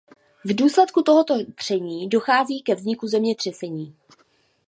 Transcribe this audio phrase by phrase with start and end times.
[0.45, 3.95] V důsledku tohoto tření dochází ke vzniku zemětřesení.